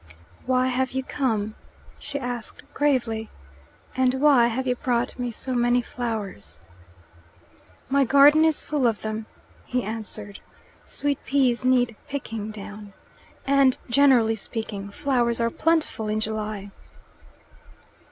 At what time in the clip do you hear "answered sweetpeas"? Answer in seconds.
9.83-11.63